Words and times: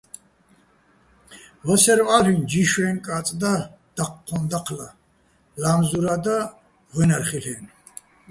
ვასერვ 1.67 2.07
ა́ლ'იჼ: 2.15 2.35
ჯიშვეჼ 2.49 2.87
კა́წ 3.05 3.27
და, 3.41 3.53
დაჴჴოჼ 3.95 4.39
დაჴლა, 4.51 4.87
ლა́მზურა́ 5.61 6.19
და, 6.25 6.37
ღუჲნარ 6.93 7.23
ხილ'ო̆-აჲნო̆. 7.27 7.73